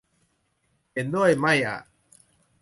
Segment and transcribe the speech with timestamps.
[0.93, 1.79] เห็นด้วย ไม่อ่ะ